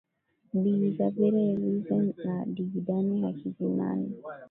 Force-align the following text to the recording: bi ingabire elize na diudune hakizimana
bi 0.61 0.71
ingabire 0.85 1.41
elize 1.51 1.97
na 2.23 2.35
diudune 2.53 3.15
hakizimana 3.23 4.07